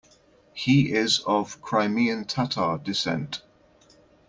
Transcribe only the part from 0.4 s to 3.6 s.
He is of Crimean Tatar descent.